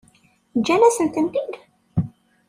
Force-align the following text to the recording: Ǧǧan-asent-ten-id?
Ǧǧan-asent-ten-id? 0.59 1.51